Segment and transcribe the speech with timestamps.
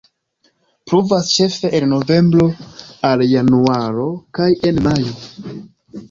[0.91, 2.47] Pluvas ĉefe el novembro
[3.09, 4.07] al januaro
[4.39, 5.53] kaj en majo.